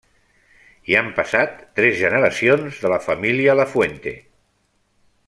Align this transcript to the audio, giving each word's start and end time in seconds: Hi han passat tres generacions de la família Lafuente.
Hi 0.91 0.95
han 1.01 1.11
passat 1.19 1.59
tres 1.79 1.95
generacions 2.01 2.79
de 2.87 2.93
la 2.95 2.99
família 3.09 3.57
Lafuente. 3.61 4.15